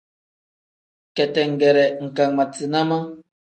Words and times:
Ketengere 1.15 1.85
nkangmatina 2.05 2.81
ma. 2.89 2.97